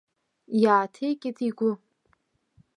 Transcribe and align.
Иааҭеикит 0.63 1.37
игәы. 1.47 1.71